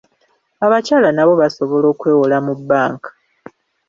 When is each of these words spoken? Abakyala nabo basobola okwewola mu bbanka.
Abakyala 0.65 1.09
nabo 1.13 1.33
basobola 1.41 1.85
okwewola 1.93 2.37
mu 2.45 2.53
bbanka. 2.59 3.09